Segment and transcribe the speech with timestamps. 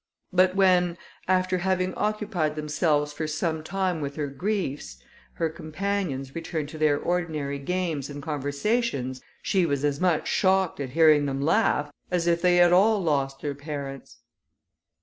[0.33, 0.97] But when,
[1.27, 4.97] after having occupied themselves for some time with her griefs,
[5.33, 10.89] her companions returned to their ordinary games and conversations, she was as much shocked at
[10.97, 14.21] hearing them laugh, as if they had all lost their parents.